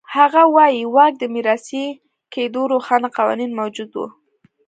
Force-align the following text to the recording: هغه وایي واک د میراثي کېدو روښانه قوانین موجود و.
هغه 0.15 0.43
وایي 0.55 0.83
واک 0.95 1.13
د 1.19 1.23
میراثي 1.33 1.85
کېدو 2.33 2.61
روښانه 2.71 3.07
قوانین 3.17 3.51
موجود 3.59 3.91
و. 3.95 3.99